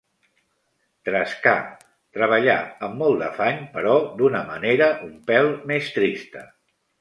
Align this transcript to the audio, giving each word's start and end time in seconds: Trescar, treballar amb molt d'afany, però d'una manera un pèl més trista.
Trescar, 1.09 1.53
treballar 2.17 2.55
amb 2.87 2.97
molt 3.03 3.21
d'afany, 3.25 3.61
però 3.77 3.93
d'una 4.23 4.43
manera 4.49 4.89
un 5.11 5.13
pèl 5.29 5.53
més 5.75 5.93
trista. 6.01 6.45